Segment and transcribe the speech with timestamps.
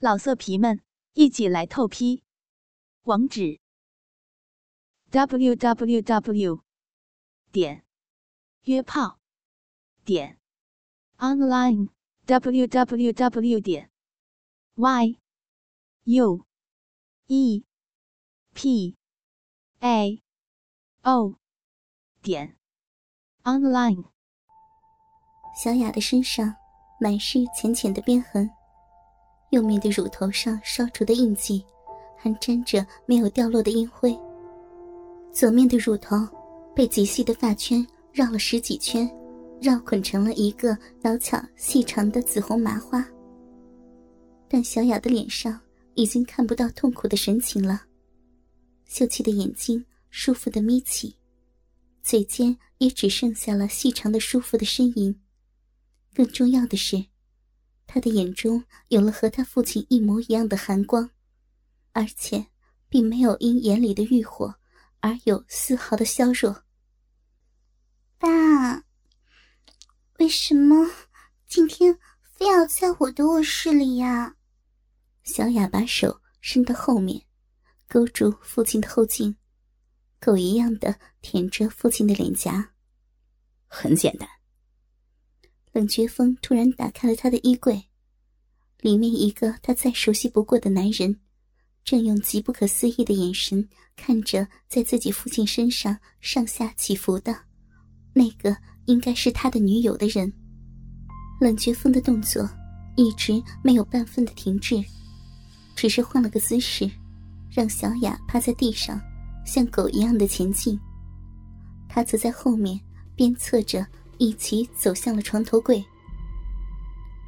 [0.00, 0.80] 老色皮们，
[1.14, 2.22] 一起来透批！
[3.02, 3.58] 网址
[5.10, 6.62] ：w w w
[7.50, 7.84] 点
[8.62, 9.18] 约炮
[10.04, 10.38] 点
[11.16, 11.88] online
[12.26, 13.90] w w w 点
[14.76, 15.18] y
[16.04, 16.46] u
[17.26, 17.64] e
[18.54, 18.96] p
[19.80, 20.22] a
[21.02, 21.34] o
[22.22, 22.56] 点
[23.42, 24.04] online。
[25.60, 26.54] 小雅的身上
[27.00, 28.57] 满是浅浅的鞭痕。
[29.50, 31.64] 右面的乳头上烧灼的印记，
[32.16, 34.16] 还沾着没有掉落的烟灰。
[35.32, 36.16] 左面的乳头
[36.74, 39.08] 被极细的发圈绕了十几圈，
[39.60, 43.06] 绕捆成了一个小巧细长的紫红麻花。
[44.48, 45.58] 但小雅的脸上
[45.94, 47.82] 已经看不到痛苦的神情了，
[48.86, 51.14] 秀气的眼睛舒服的眯起，
[52.02, 55.18] 嘴尖也只剩下了细长的舒服的呻吟。
[56.14, 57.02] 更重要的是。
[57.88, 61.10] 他的眼中有了和他父亲一模一样的寒光，
[61.92, 62.46] 而且
[62.88, 64.54] 并没有因眼里的欲火
[65.00, 66.64] 而有丝毫的消弱。
[68.18, 68.84] 爸，
[70.18, 70.86] 为什么
[71.46, 74.36] 今天非要在我的卧室里呀？
[75.22, 77.24] 小雅把手伸到后面，
[77.88, 79.34] 勾住父亲的后颈，
[80.20, 82.74] 狗一样的舔着父亲的脸颊。
[83.66, 84.28] 很简单。
[85.78, 87.80] 冷绝风突然打开了他的衣柜，
[88.80, 91.16] 里面一个他再熟悉不过的男人，
[91.84, 97.32] 正用极不可思议的眼神看着在自己父亲身上上下起伏的，
[98.12, 98.56] 那个
[98.86, 100.32] 应该是他的女友的人。
[101.40, 102.50] 冷绝风的动作
[102.96, 104.82] 一直没有半分的停滞，
[105.76, 106.90] 只是换了个姿势，
[107.52, 109.00] 让小雅趴在地上，
[109.46, 110.76] 像狗一样的前进，
[111.88, 112.80] 他则在后面
[113.14, 113.86] 鞭策着。
[114.18, 115.84] 一起走向了床头柜。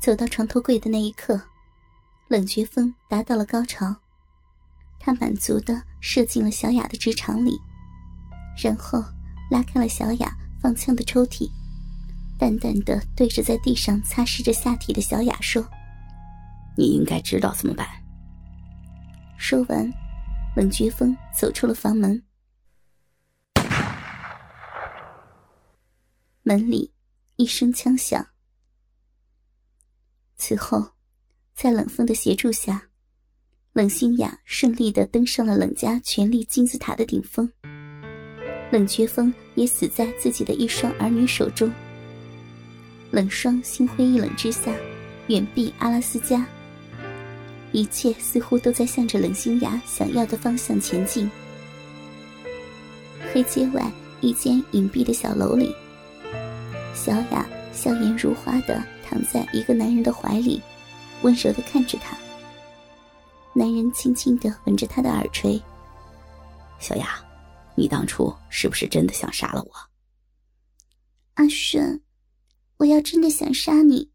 [0.00, 1.40] 走到床头柜的那一刻，
[2.28, 3.94] 冷绝风达到了高潮，
[4.98, 7.58] 他满足的射进了小雅的直肠里，
[8.62, 9.02] 然后
[9.50, 11.50] 拉开了小雅放枪的抽屉，
[12.38, 15.64] 淡淡的对着在地上擦拭着下体的小雅说
[16.78, 17.86] ：“你应该知道怎么办。”
[19.36, 19.92] 说完，
[20.56, 22.22] 冷绝风走出了房门。
[26.48, 26.90] 门里
[27.36, 28.26] 一声枪响。
[30.38, 30.92] 此后，
[31.54, 32.88] 在冷风的协助下，
[33.74, 37.46] 冷心雅顺利的登上了冷家权力金字塔的顶峰。
[38.72, 41.70] 冷绝风也死在自己的一双儿女手中。
[43.10, 44.74] 冷霜心灰意冷之下，
[45.26, 46.48] 远避阿拉斯加。
[47.72, 51.30] 一切似乎都在向着冷心雅想要的方向前进。
[53.34, 53.92] 黑街外
[54.22, 55.74] 一间隐蔽的小楼里。
[56.98, 60.60] 小雅笑颜如花的躺在一个男人的怀里，
[61.22, 62.18] 温柔的看着他。
[63.54, 65.62] 男人轻轻的吻着她的耳垂。
[66.80, 67.24] 小雅，
[67.76, 69.72] 你当初是不是真的想杀了我？
[71.34, 72.02] 阿顺，
[72.78, 74.10] 我要真的想杀你，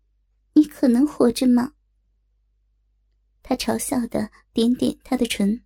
[0.52, 1.72] 你可能活着吗？
[3.42, 5.64] 他嘲笑的点点他的唇，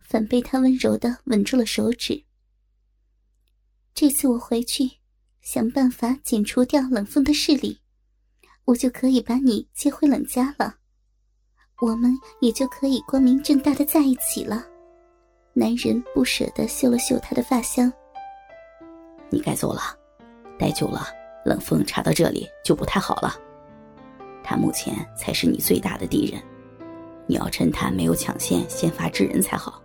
[0.00, 2.24] 反被他温柔的吻住了手指。
[3.94, 4.99] 这次我回去。
[5.52, 7.76] 想办法剪除掉冷风的势力，
[8.66, 10.76] 我就可以把你接回冷家了，
[11.80, 14.64] 我们也就可以光明正大的在一起了。
[15.52, 17.92] 男人不舍得嗅了嗅他的发香。
[19.28, 19.80] 你该走了，
[20.56, 21.04] 待久了，
[21.44, 23.34] 冷风查到这里就不太好了。
[24.44, 26.40] 他目前才是你最大的敌人，
[27.26, 29.82] 你要趁他没有抢先，先发制人才好。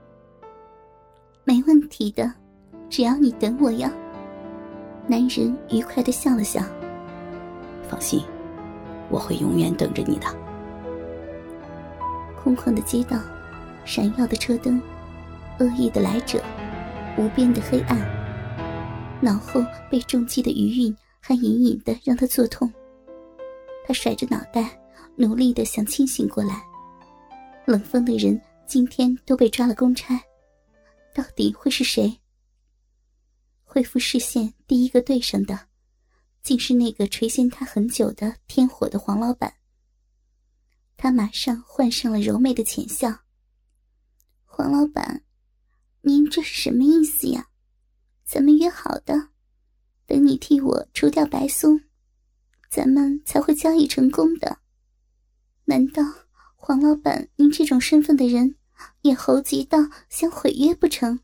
[1.44, 2.32] 没问题的，
[2.88, 3.92] 只要你等我呀。
[5.08, 6.62] 男人愉快的笑了笑。
[7.88, 8.22] 放心，
[9.10, 10.26] 我会永远等着你的。
[12.42, 13.20] 空旷的街道，
[13.86, 14.82] 闪耀的车灯，
[15.60, 16.42] 恶意的来者，
[17.18, 17.98] 无边的黑暗。
[19.22, 22.72] 脑后被重击的余韵还隐隐的让他作痛。
[23.88, 24.78] 他甩着脑袋，
[25.16, 26.62] 努力的想清醒过来。
[27.66, 30.20] 冷风的人今天都被抓了公差，
[31.14, 32.20] 到底会是谁？
[33.76, 35.68] 恢复视线，第一个对上的，
[36.42, 39.56] 竟是那个垂涎他很久的天火的黄老板。
[40.96, 43.14] 他马上换上了柔媚的浅笑
[44.48, 45.26] ：“黄老板，
[46.04, 47.50] 您这是什么意思呀？
[48.24, 49.32] 咱们约好的，
[50.06, 51.82] 等你替我除掉白松，
[52.70, 54.60] 咱们才会交易成功的。
[55.66, 56.02] 难道
[56.56, 58.56] 黄老板您这种身份的人，
[59.02, 61.20] 也猴急到想毁约不成？”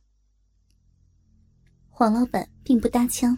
[2.02, 3.38] 黄老板并不搭腔，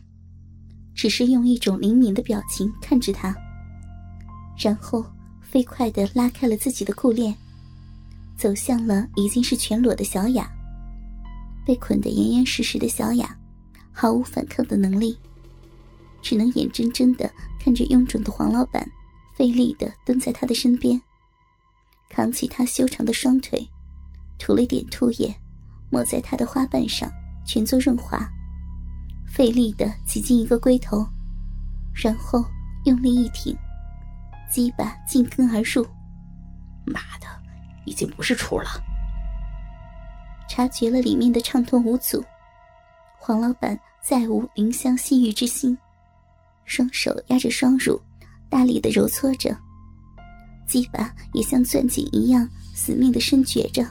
[0.95, 3.35] 只是用一种灵敏的表情看着他，
[4.57, 5.05] 然后
[5.41, 7.35] 飞快的拉开了自己的裤链，
[8.37, 10.49] 走向了已经是全裸的小雅。
[11.65, 13.37] 被捆得严严实实的小雅，
[13.91, 15.19] 毫无反抗的能力，
[16.21, 17.29] 只能眼睁睁的
[17.59, 18.89] 看着臃肿的黄老板
[19.35, 21.01] 费力的蹲在他的身边，
[22.09, 23.67] 扛起他修长的双腿，
[24.39, 25.35] 涂了点唾液，
[25.89, 27.11] 抹在他的花瓣上，
[27.45, 28.25] 全做润滑，
[29.33, 31.03] 费力的挤进一个龟头，
[31.91, 32.45] 然后
[32.85, 33.57] 用力一挺，
[34.47, 35.83] 鸡巴进根而入。
[36.85, 37.25] 妈的，
[37.83, 38.69] 已经不是处了。
[40.47, 42.23] 察觉了里面的畅通无阻，
[43.17, 45.75] 黄老板再无怜香惜玉之心，
[46.65, 47.99] 双手压着双乳，
[48.51, 49.57] 大力的揉搓着，
[50.67, 53.83] 鸡巴也像攥紧一样死命的伸掘着。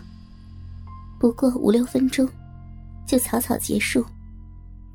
[1.18, 2.28] 不过五六分钟，
[3.08, 4.06] 就草草结束，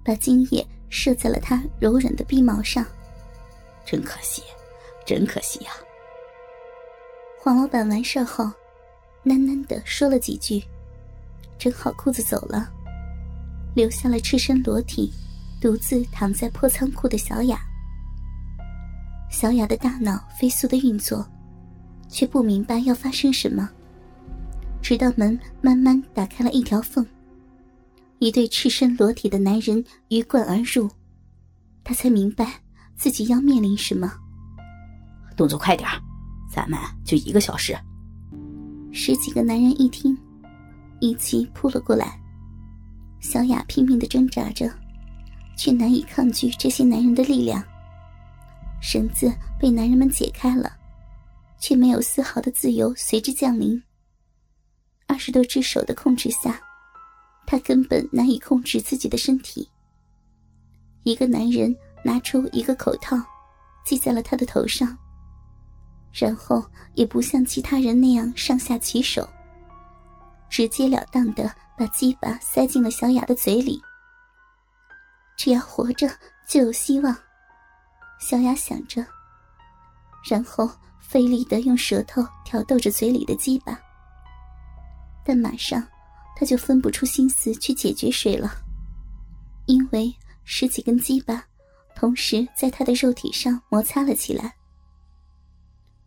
[0.07, 2.85] 把精液射在了他柔软的臂毛上。
[3.85, 4.41] 真可惜，
[5.05, 5.71] 真可惜呀！
[7.37, 8.45] 黄老板完事后，
[9.25, 10.63] 喃喃的说了几句。
[11.59, 12.69] 整好裤子走了，
[13.75, 15.11] 留下了赤身裸体、
[15.59, 17.59] 独自躺在破仓库的小雅。
[19.29, 21.27] 小雅的大脑飞速的运作，
[22.07, 23.69] 却不明白要发生什么。
[24.81, 27.05] 直到门慢慢打开了一条缝，
[28.19, 30.89] 一对赤身裸体的男人鱼贯而入，
[31.83, 32.61] 他才明白
[32.95, 34.11] 自己要面临什么。
[35.35, 35.87] 动作快点
[36.51, 37.77] 咱们就一个小时。
[38.91, 40.17] 十几个男人一听。
[40.99, 42.19] 一起扑了过来，
[43.19, 44.67] 小雅拼命的挣扎着，
[45.55, 47.63] 却难以抗拒这些男人的力量。
[48.81, 50.71] 绳子被男人们解开了，
[51.59, 53.79] 却没有丝毫的自由随之降临。
[55.05, 56.59] 二十多只手的控制下，
[57.47, 59.67] 他根本难以控制自己的身体。
[61.03, 61.73] 一个男人
[62.03, 63.15] 拿出一个口套，
[63.85, 64.95] 系在了她的头上，
[66.11, 66.61] 然后
[66.93, 69.27] 也不像其他人那样上下其手。
[70.49, 73.81] 直截了当的把鸡巴塞进了小雅的嘴里。
[75.37, 76.09] 只要活着
[76.47, 77.15] 就有希望，
[78.19, 79.05] 小雅想着，
[80.29, 80.69] 然后
[80.99, 83.79] 费力的用舌头挑逗着嘴里的鸡巴。
[85.23, 85.85] 但马上，
[86.39, 88.63] 他就分不出心思去解决谁了，
[89.65, 90.13] 因为
[90.43, 91.43] 十几根鸡巴
[91.95, 94.55] 同时在他的肉体上摩擦了起来。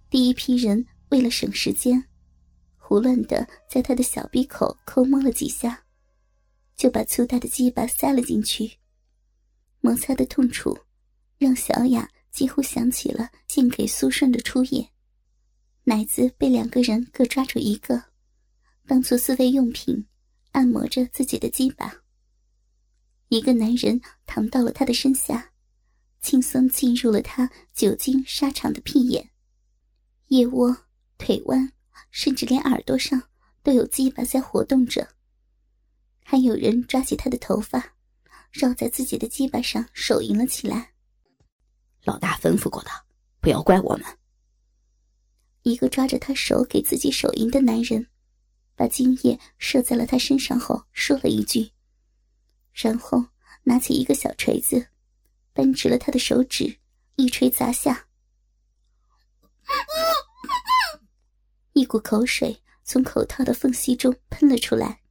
[0.09, 2.05] 第一批人为了省时间。
[2.77, 5.85] 胡乱的在他的小鼻口抠摸了几下，
[6.76, 8.79] 就把粗大的鸡巴塞了进去。
[9.81, 10.79] 摩擦的痛楚，
[11.38, 14.88] 让小雅几乎想起了献给苏顺的初夜。
[15.85, 18.00] 奶子被两个人各抓住一个，
[18.87, 20.05] 当做自慰用品，
[20.52, 22.02] 按摩着自己的鸡巴。
[23.29, 25.52] 一个男人躺到了他的身下，
[26.20, 29.31] 轻松进入了他久经沙场的屁眼、
[30.29, 30.76] 腋窝、
[31.19, 31.73] 腿弯。
[32.12, 33.23] 甚至连耳朵上
[33.62, 35.06] 都有鸡巴在活动着，
[36.25, 37.94] 还有人抓起他的头发，
[38.50, 40.93] 绕在自己的鸡巴上手淫了起来。
[42.02, 42.91] 老大吩咐过的，
[43.41, 44.05] 不要怪我们。
[45.62, 48.08] 一个抓着他手给自己手淫的男人，
[48.81, 51.71] 把精液射在了他身上后，说了一句，
[52.73, 53.23] 然后
[53.65, 54.88] 拿起一个小锤子，
[55.53, 56.79] 扳直了他的手指，
[57.17, 58.06] 一锤砸下。
[61.75, 65.02] 一股口水从口套的缝隙中喷了出来，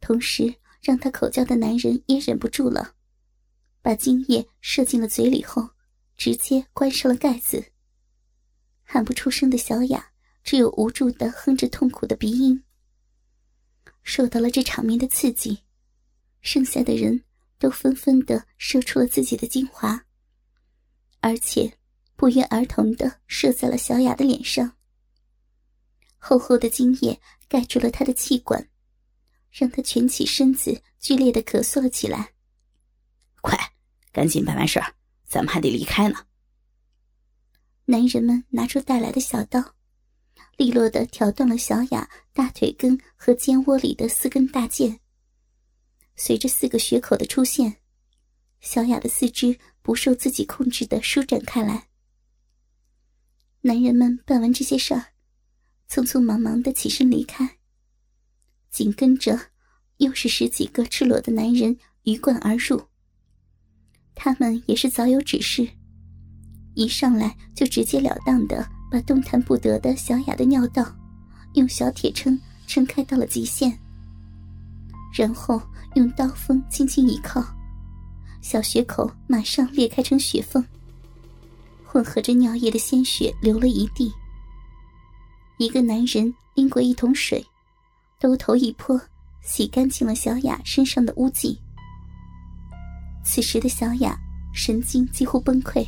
[0.00, 2.94] 同时让他口叫的男人也忍不住了，
[3.82, 5.68] 把精液射进了嘴里后，
[6.16, 7.72] 直接关上了盖子。
[8.84, 10.12] 喊不出声的小雅
[10.42, 12.64] 只有无助的哼着痛苦的鼻音。
[14.02, 15.62] 受到了这场面的刺激，
[16.40, 17.24] 剩下的人
[17.58, 20.04] 都纷纷的射出了自己的精华，
[21.20, 21.78] 而且
[22.16, 24.76] 不约而同的射在了小雅的脸上。
[26.18, 28.68] 厚厚的精液盖住了她的气管，
[29.50, 32.32] 让她蜷起身子，剧烈的咳嗽了起来。
[33.40, 33.58] 快，
[34.12, 34.94] 赶紧办完事儿，
[35.26, 36.26] 咱们还得离开呢。
[37.86, 39.74] 男人们拿出带来的小刀，
[40.60, 44.98] 利落的挑断了小雅大腿根和肩窝里的四根大腱。
[46.16, 47.76] 随着四个血口的出现，
[48.60, 51.88] 小雅的四肢不受自己控制的舒展开来。
[53.62, 55.14] 男人们办完这些事儿。
[55.88, 57.56] 匆匆忙忙的起身离开，
[58.70, 59.40] 紧跟着
[59.96, 62.82] 又是十几个赤裸的男人鱼贯而入。
[64.14, 65.66] 他们也是早有指示，
[66.74, 70.84] 一上来就直截了当的把动弹不得的小雅的尿道
[71.54, 73.72] 用小铁撑撑开到了极限，
[75.14, 75.62] 然后
[75.94, 77.44] 用刀锋轻轻一靠，
[78.40, 80.64] 小血口马上裂开成血缝，
[81.84, 84.12] 混合着尿液的鲜血流了一地。
[85.58, 87.44] 一个男人拎过一桶水，
[88.18, 89.00] 兜头一泼，
[89.42, 91.58] 洗干净了小雅身上的污迹。
[93.22, 94.18] 此时的小雅
[94.52, 95.86] 神经几乎崩溃，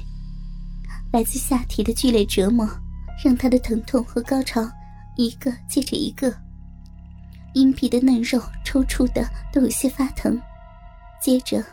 [1.12, 2.68] 来自下体的剧烈折磨
[3.22, 4.68] 让他的疼痛和高潮
[5.16, 6.34] 一个接着一个，
[7.54, 10.40] 阴皮的嫩肉抽搐的都有些发疼。
[11.20, 11.64] 接着，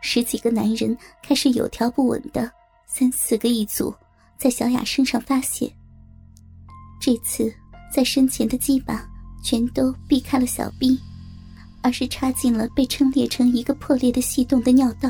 [0.00, 2.50] 十几个男人开始有条不紊的
[2.86, 3.92] 三四个一组
[4.38, 5.72] 在小雅身上发泄。
[7.00, 7.52] 这次
[7.92, 9.04] 在身前的鸡巴
[9.42, 10.98] 全都避开了小臂。
[11.82, 15.08] 而是插进了被撑裂成一个破裂的细洞的尿道。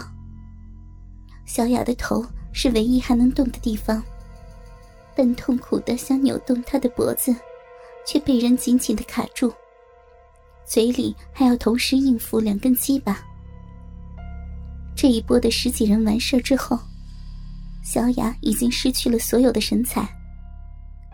[1.46, 4.02] 小雅的头是唯一还能动的地方，
[5.16, 7.34] 但痛苦的想扭动他的脖子，
[8.06, 9.52] 却被人紧紧的卡住。
[10.66, 13.24] 嘴里还要同时应付两根鸡巴。
[14.94, 16.78] 这一波的十几人完事之后，
[17.82, 20.06] 小雅已经失去了所有的神采。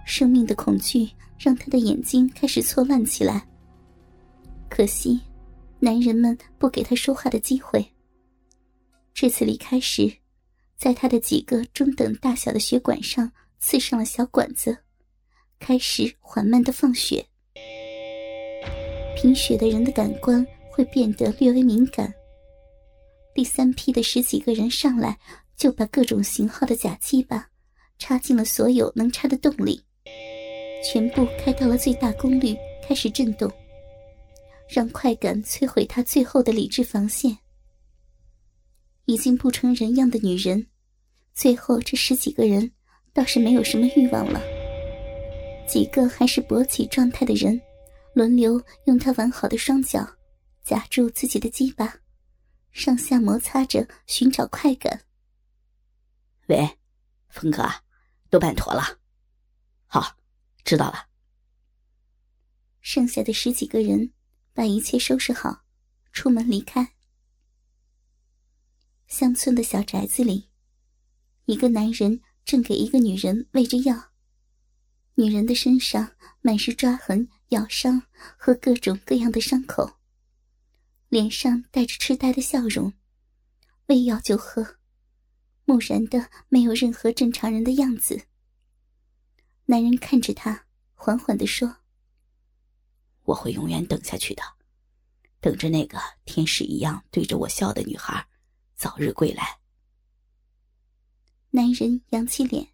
[0.05, 3.47] 生命的恐惧让她的眼睛开始错乱起来。
[4.69, 5.21] 可惜。
[5.85, 7.85] 男人们不给他说话的机会。
[9.13, 10.09] 这次离开时，
[10.77, 13.29] 在他的几个中等大小的血管上
[13.63, 14.77] 刺上了小管子，
[15.61, 17.25] 开始缓慢的放血。
[19.17, 22.13] 贫血的人的感官会变得略微敏感。
[23.33, 25.17] 第三批的十几个人上来，
[25.57, 27.49] 就把各种型号的假鸡巴
[27.99, 29.81] 插进了所有能插的洞里，
[30.85, 33.51] 全部开到了最大功率，开始震动。
[34.69, 37.39] 让快感摧毁他最后的理智防线。
[39.05, 40.67] 已经不成人样的女人，
[41.33, 42.73] 最后这十几个人
[43.13, 44.41] 倒是没有什么欲望了。
[45.69, 47.61] 几个还是勃起状态的人，
[48.15, 50.17] 轮流用他完好的双脚
[50.63, 52.01] 夹住自己的鸡巴，
[52.71, 55.03] 上下摩擦着寻找快感。
[56.49, 56.79] 喂，
[57.29, 57.69] 峰哥，
[58.31, 58.99] 都办妥了。
[59.87, 60.17] 好，
[60.65, 61.07] 知道了。
[62.81, 64.13] 剩下的十几个人。
[64.55, 65.65] 把一切收拾好，
[66.13, 66.93] 出门离开。
[69.07, 70.51] 乡村的小宅子里，
[71.47, 74.11] 一个男人正给一个女人喂着药。
[75.15, 78.03] 女人的身上满是抓痕、咬伤
[78.37, 79.99] 和各种各样的伤口，
[81.09, 82.95] 脸上带着痴呆的笑容，
[83.87, 84.79] 喂药就喝，
[85.65, 88.27] 木然的没有任何正常人的样子。
[89.67, 91.77] 男人看着她，缓缓的说。
[93.25, 94.43] 我会永远等下去的，
[95.41, 98.27] 等着那个天使一样对着我笑的女孩
[98.75, 99.62] 早日归来。
[101.55, 102.69] 男人扬起脸，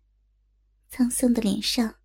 [0.88, 1.97] 沧桑的脸上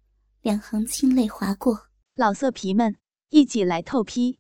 [0.42, 1.88] 两行清泪划过。
[2.16, 2.98] 老色皮们，
[3.30, 4.40] 一起来透批！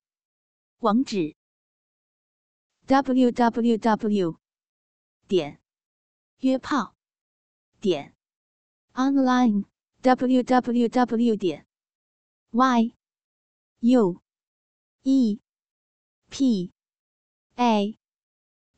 [0.79, 1.35] 网址
[2.87, 4.39] ：w w w.
[5.27, 5.61] 点
[6.39, 6.95] 约炮
[7.79, 8.15] 点
[8.93, 9.65] online
[10.01, 11.35] w w w.
[11.35, 11.67] 点
[12.49, 12.95] y。
[13.81, 14.21] U
[15.03, 15.39] E
[16.31, 16.71] P
[17.57, 17.99] A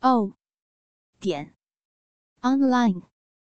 [0.02, 0.36] O
[1.22, 1.56] 点
[2.42, 3.15] online。